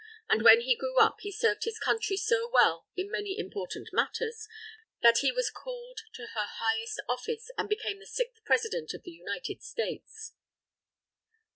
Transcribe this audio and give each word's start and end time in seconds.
And 0.27 0.41
when 0.41 0.61
he 0.61 0.75
grew 0.75 0.97
up, 0.99 1.17
he 1.19 1.31
served 1.31 1.63
his 1.63 1.77
Country 1.77 2.17
so 2.17 2.49
well 2.51 2.87
in 2.95 3.11
many 3.11 3.37
important 3.37 3.89
matters, 3.93 4.47
that 5.03 5.19
he 5.19 5.31
was 5.31 5.51
called 5.51 5.99
to 6.15 6.23
her 6.33 6.47
highest 6.57 6.99
office, 7.07 7.51
and 7.55 7.69
became 7.69 7.99
the 7.99 8.07
sixth 8.07 8.43
President 8.43 8.95
of 8.95 9.03
the 9.03 9.11
United 9.11 9.61
States. 9.61 10.33